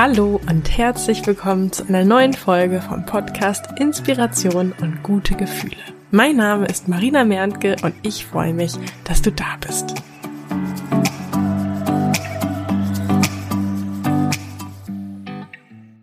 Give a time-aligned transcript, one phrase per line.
[0.00, 5.74] Hallo und herzlich willkommen zu einer neuen Folge vom Podcast Inspiration und gute Gefühle.
[6.12, 9.94] Mein Name ist Marina Merntke und ich freue mich, dass du da bist.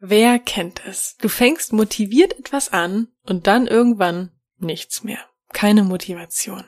[0.01, 1.15] Wer kennt es?
[1.21, 5.19] Du fängst motiviert etwas an und dann irgendwann nichts mehr.
[5.53, 6.65] Keine Motivation.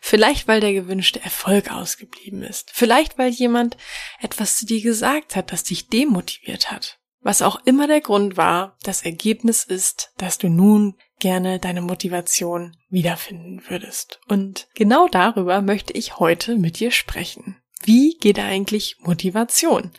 [0.00, 2.70] Vielleicht weil der gewünschte Erfolg ausgeblieben ist.
[2.72, 3.76] Vielleicht weil jemand
[4.20, 6.98] etwas zu dir gesagt hat, das dich demotiviert hat.
[7.20, 12.76] Was auch immer der Grund war, das Ergebnis ist, dass du nun gerne deine Motivation
[12.88, 14.20] wiederfinden würdest.
[14.28, 17.56] Und genau darüber möchte ich heute mit dir sprechen.
[17.82, 19.90] Wie geht eigentlich Motivation?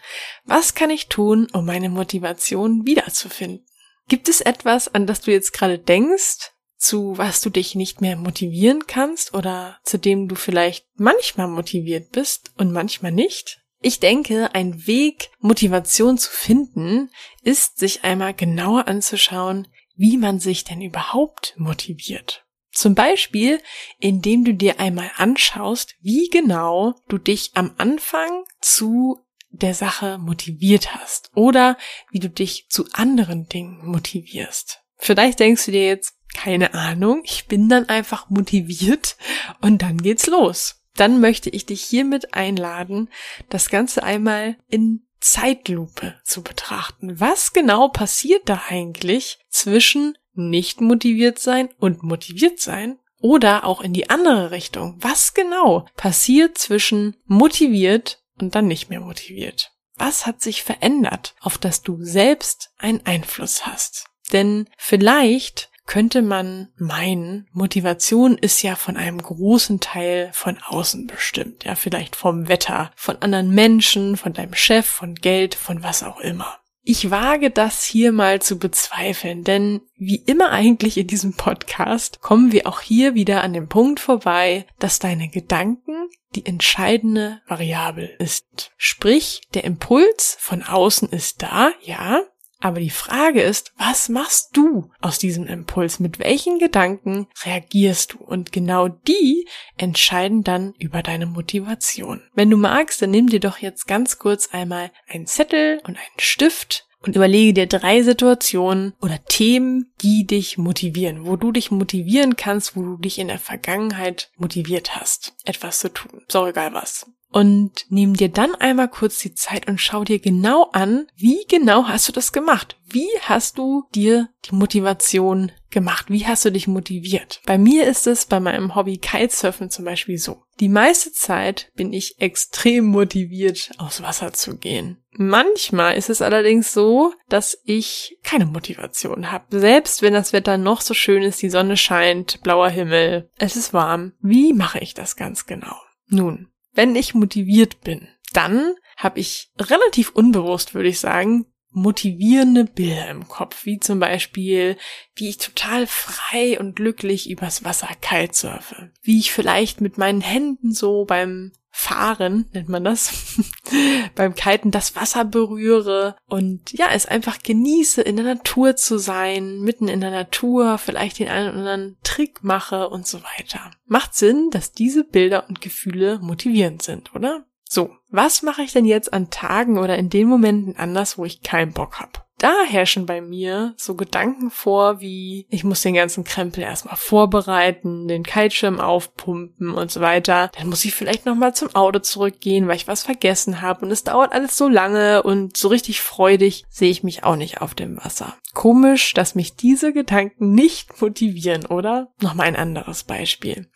[0.45, 3.66] Was kann ich tun, um meine Motivation wiederzufinden?
[4.08, 8.16] Gibt es etwas, an das du jetzt gerade denkst, zu was du dich nicht mehr
[8.16, 13.61] motivieren kannst oder zu dem du vielleicht manchmal motiviert bist und manchmal nicht?
[13.81, 17.09] Ich denke, ein Weg, Motivation zu finden,
[17.44, 22.45] ist, sich einmal genauer anzuschauen, wie man sich denn überhaupt motiviert.
[22.72, 23.62] Zum Beispiel,
[24.00, 30.94] indem du dir einmal anschaust, wie genau du dich am Anfang zu der Sache motiviert
[30.94, 31.78] hast oder
[32.12, 34.84] wie du dich zu anderen Dingen motivierst.
[34.98, 39.17] Vielleicht denkst du dir jetzt, keine Ahnung, ich bin dann einfach motiviert
[39.62, 40.84] und dann geht's los.
[40.95, 43.09] Dann möchte ich dich hiermit einladen,
[43.50, 47.20] das Ganze einmal in Zeitlupe zu betrachten.
[47.20, 53.94] Was genau passiert da eigentlich zwischen nicht motiviert sein und motiviert sein oder auch in
[53.94, 54.98] die andere Richtung.
[55.00, 59.72] Was genau passiert zwischen motiviert und dann nicht mehr motiviert?
[59.95, 64.06] Was hat sich verändert, auf das du selbst einen Einfluss hast?
[64.31, 71.64] Denn vielleicht könnte man meinen, Motivation ist ja von einem großen Teil von außen bestimmt,
[71.64, 76.19] ja, vielleicht vom Wetter, von anderen Menschen, von deinem Chef, von Geld, von was auch
[76.19, 76.59] immer.
[76.90, 82.53] Ich wage das hier mal zu bezweifeln, denn wie immer eigentlich in diesem Podcast kommen
[82.53, 88.72] wir auch hier wieder an dem Punkt vorbei, dass deine Gedanken die entscheidende Variable ist.
[88.78, 92.22] Sprich, der Impuls von außen ist da, ja,
[92.59, 96.00] aber die Frage ist, was machst du aus diesem Impuls?
[96.00, 98.18] Mit welchen Gedanken reagierst du?
[98.23, 99.47] Und genau die
[99.78, 102.22] entscheiden dann über deine Motivation.
[102.34, 106.19] Wenn du magst, dann nimm dir doch jetzt ganz kurz einmal einen Zettel und einen
[106.19, 112.35] Stift und überlege dir drei Situationen oder Themen, die dich motivieren, wo du dich motivieren
[112.35, 116.24] kannst, wo du dich in der Vergangenheit motiviert hast, etwas zu tun.
[116.28, 120.69] So egal was und nimm dir dann einmal kurz die Zeit und schau dir genau
[120.71, 122.77] an, wie genau hast du das gemacht?
[122.89, 126.05] Wie hast du dir die Motivation gemacht?
[126.09, 127.41] Wie hast du dich motiviert?
[127.45, 130.43] Bei mir ist es bei meinem Hobby Kitesurfen zum Beispiel so.
[130.61, 135.03] Die meiste Zeit bin ich extrem motiviert, aufs Wasser zu gehen.
[135.11, 139.59] Manchmal ist es allerdings so, dass ich keine Motivation habe.
[139.59, 143.73] Selbst wenn das Wetter noch so schön ist, die Sonne scheint, blauer Himmel, es ist
[143.73, 144.13] warm.
[144.21, 145.75] Wie mache ich das ganz genau?
[146.07, 153.09] Nun, wenn ich motiviert bin, dann habe ich relativ unbewusst, würde ich sagen, motivierende Bilder
[153.09, 154.77] im Kopf, wie zum Beispiel,
[155.15, 160.21] wie ich total frei und glücklich übers Wasser kalt surfe, wie ich vielleicht mit meinen
[160.21, 163.38] Händen so beim Fahren, nennt man das,
[164.15, 169.59] beim Kiten das Wasser berühre und ja, es einfach genieße, in der Natur zu sein,
[169.59, 173.69] mitten in der Natur, vielleicht den einen oder anderen Trick mache und so weiter.
[173.85, 177.45] Macht Sinn, dass diese Bilder und Gefühle motivierend sind, oder?
[177.69, 181.41] So, was mache ich denn jetzt an Tagen oder in den Momenten anders, wo ich
[181.41, 182.11] keinen Bock habe?
[182.38, 188.07] Da herrschen bei mir so Gedanken vor, wie ich muss den ganzen Krempel erstmal vorbereiten,
[188.07, 190.51] den Kiteschirm aufpumpen und so weiter.
[190.56, 194.03] Dann muss ich vielleicht nochmal zum Auto zurückgehen, weil ich was vergessen habe und es
[194.03, 197.97] dauert alles so lange und so richtig freudig sehe ich mich auch nicht auf dem
[197.97, 198.38] Wasser.
[198.53, 202.13] Komisch, dass mich diese Gedanken nicht motivieren, oder?
[202.22, 203.68] Nochmal ein anderes Beispiel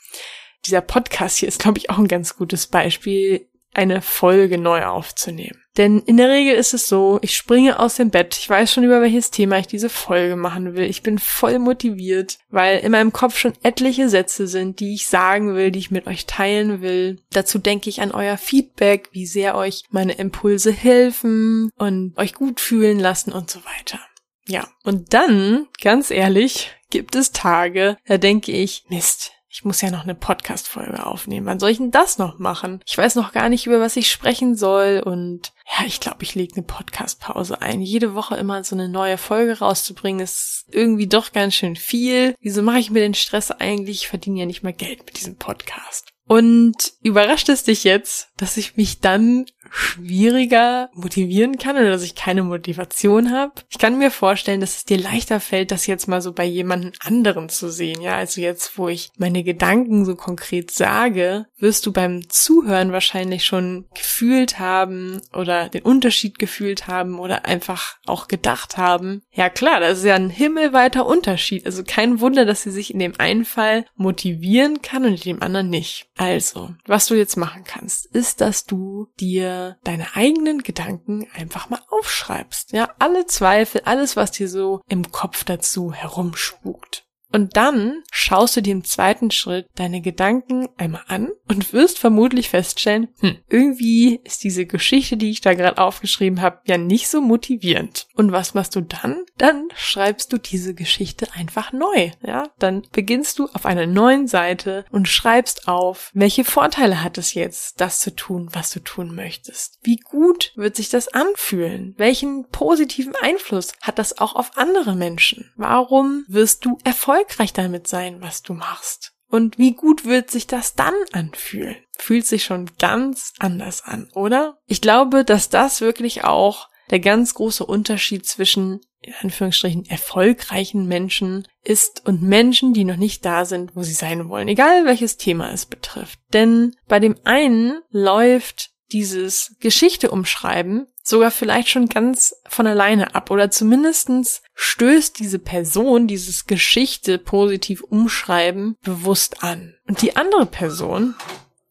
[0.65, 5.61] dieser Podcast hier ist, glaube ich, auch ein ganz gutes Beispiel eine Folge neu aufzunehmen.
[5.77, 8.83] Denn in der Regel ist es so, ich springe aus dem Bett, ich weiß schon
[8.83, 13.13] über welches Thema ich diese Folge machen will, ich bin voll motiviert, weil in meinem
[13.13, 17.19] Kopf schon etliche Sätze sind, die ich sagen will, die ich mit euch teilen will.
[17.31, 22.59] Dazu denke ich an euer Feedback, wie sehr euch meine Impulse helfen und euch gut
[22.59, 23.99] fühlen lassen und so weiter.
[24.47, 29.91] Ja, und dann, ganz ehrlich, gibt es Tage, da denke ich, Mist, ich muss ja
[29.91, 31.45] noch eine Podcast-Folge aufnehmen.
[31.45, 32.81] Wann soll ich denn das noch machen?
[32.85, 36.35] Ich weiß noch gar nicht, über was ich sprechen soll und ja, ich glaube, ich
[36.35, 37.81] lege eine Podcast-Pause ein.
[37.81, 42.35] Jede Woche immer so eine neue Folge rauszubringen, ist irgendwie doch ganz schön viel.
[42.39, 44.03] Wieso mache ich mir den Stress eigentlich?
[44.03, 46.13] Ich verdiene ja nicht mal Geld mit diesem Podcast.
[46.31, 52.15] Und überrascht es dich jetzt, dass ich mich dann schwieriger motivieren kann oder dass ich
[52.15, 53.53] keine Motivation habe.
[53.69, 56.91] Ich kann mir vorstellen, dass es dir leichter fällt, das jetzt mal so bei jemandem
[56.99, 58.01] anderen zu sehen.
[58.01, 63.45] Ja, also jetzt, wo ich meine Gedanken so konkret sage, wirst du beim Zuhören wahrscheinlich
[63.45, 69.21] schon gefühlt haben oder den Unterschied gefühlt haben oder einfach auch gedacht haben.
[69.31, 71.65] Ja klar, das ist ja ein himmelweiter Unterschied.
[71.65, 75.43] Also kein Wunder, dass sie sich in dem einen Fall motivieren kann und in dem
[75.43, 76.07] anderen nicht.
[76.21, 81.81] Also, was du jetzt machen kannst, ist, dass du dir deine eigenen Gedanken einfach mal
[81.89, 82.73] aufschreibst.
[82.73, 87.07] Ja, alle Zweifel, alles, was dir so im Kopf dazu herumspukt.
[87.31, 92.49] Und dann schaust du dir im zweiten Schritt deine Gedanken einmal an und wirst vermutlich
[92.49, 97.21] feststellen, hm, irgendwie ist diese Geschichte, die ich da gerade aufgeschrieben habe, ja nicht so
[97.21, 98.07] motivierend.
[98.15, 99.23] Und was machst du dann?
[99.37, 102.11] Dann schreibst du diese Geschichte einfach neu.
[102.25, 107.33] Ja, dann beginnst du auf einer neuen Seite und schreibst auf, welche Vorteile hat es
[107.33, 109.79] jetzt, das zu tun, was du tun möchtest?
[109.83, 111.95] Wie gut wird sich das anfühlen?
[111.97, 115.51] Welchen positiven Einfluss hat das auch auf andere Menschen?
[115.55, 119.13] Warum wirst du erfolgreich erfolgreich damit sein, was du machst.
[119.27, 121.77] Und wie gut wird sich das dann anfühlen?
[121.97, 124.57] Fühlt sich schon ganz anders an, oder?
[124.65, 131.47] Ich glaube, dass das wirklich auch der ganz große Unterschied zwischen in Anführungsstrichen erfolgreichen Menschen
[131.63, 135.51] ist und Menschen, die noch nicht da sind, wo sie sein wollen, egal welches Thema
[135.51, 136.19] es betrifft.
[136.33, 143.31] Denn bei dem einen läuft dieses Geschichte umschreiben sogar vielleicht schon ganz von alleine ab
[143.31, 149.75] oder zumindestens stößt diese Person dieses Geschichte positiv umschreiben bewusst an.
[149.87, 151.15] Und die andere Person,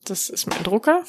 [0.05, 1.05] das ist mein Drucker,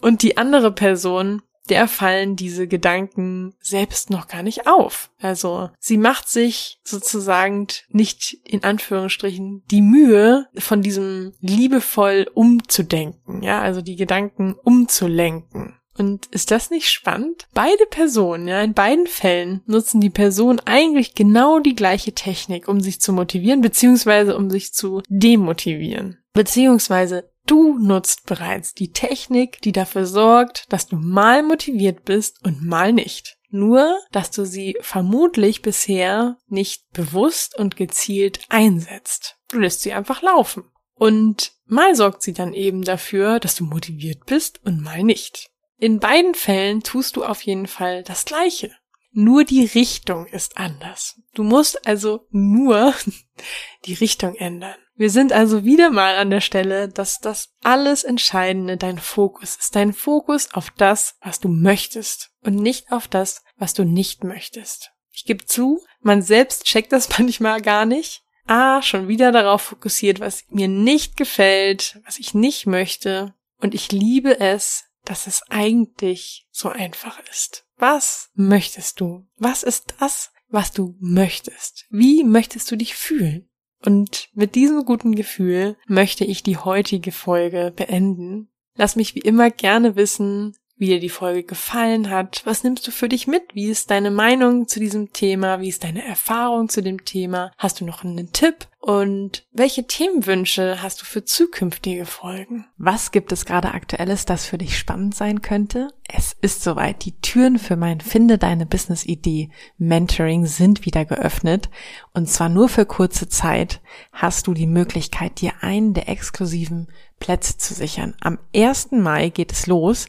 [0.00, 5.10] und die andere Person der fallen diese Gedanken selbst noch gar nicht auf.
[5.20, 13.60] Also sie macht sich sozusagen nicht in Anführungsstrichen die Mühe, von diesem liebevoll umzudenken, ja,
[13.62, 15.78] also die Gedanken umzulenken.
[15.96, 17.46] Und ist das nicht spannend?
[17.54, 22.80] Beide Personen, ja, in beiden Fällen nutzen die Personen eigentlich genau die gleiche Technik, um
[22.80, 26.18] sich zu motivieren, beziehungsweise um sich zu demotivieren.
[26.32, 32.64] Beziehungsweise Du nutzt bereits die Technik, die dafür sorgt, dass du mal motiviert bist und
[32.64, 33.36] mal nicht.
[33.50, 39.36] Nur, dass du sie vermutlich bisher nicht bewusst und gezielt einsetzt.
[39.48, 40.64] Du lässt sie einfach laufen.
[40.94, 45.50] Und mal sorgt sie dann eben dafür, dass du motiviert bist und mal nicht.
[45.78, 48.70] In beiden Fällen tust du auf jeden Fall das Gleiche.
[49.12, 51.20] Nur die Richtung ist anders.
[51.34, 52.94] Du musst also nur
[53.84, 54.74] die Richtung ändern.
[54.96, 59.74] Wir sind also wieder mal an der Stelle, dass das alles Entscheidende dein Fokus ist.
[59.74, 64.92] Dein Fokus auf das, was du möchtest und nicht auf das, was du nicht möchtest.
[65.10, 68.22] Ich gebe zu, man selbst checkt das manchmal gar nicht.
[68.46, 73.34] Ah, schon wieder darauf fokussiert, was mir nicht gefällt, was ich nicht möchte.
[73.58, 77.66] Und ich liebe es, dass es eigentlich so einfach ist.
[77.76, 79.26] Was möchtest du?
[79.36, 81.86] Was ist das, was du möchtest?
[81.90, 83.48] Wie möchtest du dich fühlen?
[83.84, 88.48] Und mit diesem guten Gefühl möchte ich die heutige Folge beenden.
[88.76, 92.42] Lass mich wie immer gerne wissen, wie dir die Folge gefallen hat.
[92.44, 93.54] Was nimmst du für dich mit?
[93.54, 95.60] Wie ist deine Meinung zu diesem Thema?
[95.60, 97.52] Wie ist deine Erfahrung zu dem Thema?
[97.58, 98.66] Hast du noch einen Tipp?
[98.84, 102.66] Und welche Themenwünsche hast du für zukünftige Folgen?
[102.76, 105.88] Was gibt es gerade aktuelles, das für dich spannend sein könnte?
[106.06, 107.06] Es ist soweit.
[107.06, 111.70] Die Türen für mein Finde deine Business Idee Mentoring sind wieder geöffnet.
[112.12, 113.80] Und zwar nur für kurze Zeit
[114.12, 116.88] hast du die Möglichkeit, dir einen der exklusiven
[117.20, 118.14] Plätze zu sichern.
[118.20, 118.90] Am 1.
[118.90, 120.08] Mai geht es los.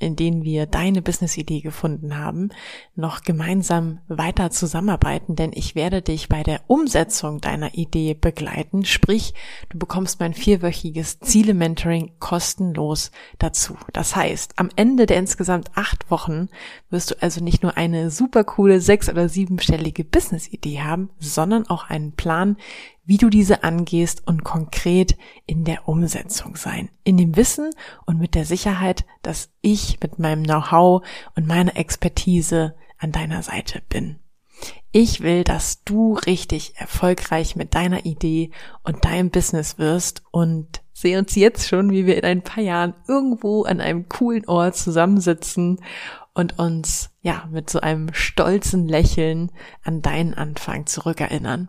[0.00, 2.48] in denen wir deine Business-Idee gefunden haben,
[2.96, 8.84] noch gemeinsam weiter zusammenarbeiten, denn ich werde dich bei der Umsetzung deiner Idee begleiten.
[8.84, 9.34] Sprich,
[9.68, 13.76] du bekommst mein vierwöchiges Ziele-Mentoring kostenlos dazu.
[13.92, 16.48] Das heißt, am Ende der insgesamt acht Wochen
[16.88, 21.90] wirst du also nicht nur eine super coole sechs- oder siebenstellige Business-Idee haben, sondern auch
[21.90, 22.56] einen Plan,
[23.10, 26.90] wie du diese angehst und konkret in der Umsetzung sein.
[27.02, 27.70] In dem Wissen
[28.06, 31.02] und mit der Sicherheit, dass ich mit meinem Know-how
[31.34, 34.18] und meiner Expertise an deiner Seite bin.
[34.92, 38.50] Ich will, dass du richtig erfolgreich mit deiner Idee
[38.82, 42.94] und deinem Business wirst und sehe uns jetzt schon, wie wir in ein paar Jahren
[43.08, 45.80] irgendwo an einem coolen Ort zusammensitzen
[46.34, 49.50] und uns, ja, mit so einem stolzen Lächeln
[49.82, 51.68] an deinen Anfang zurückerinnern